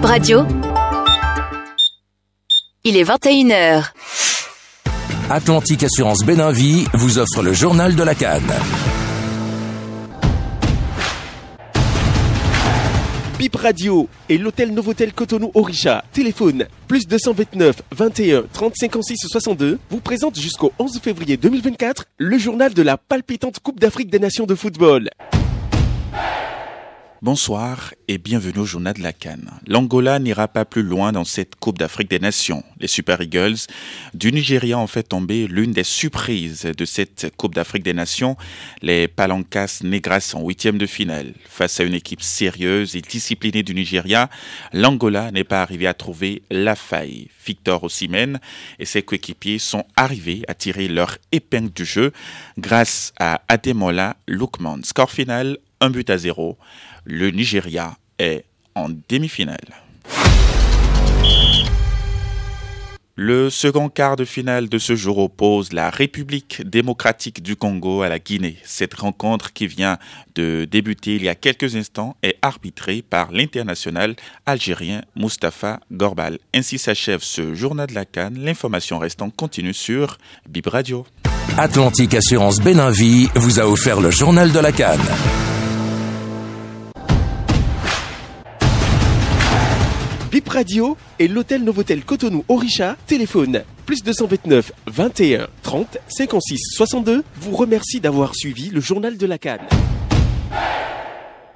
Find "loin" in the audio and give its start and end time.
30.82-31.12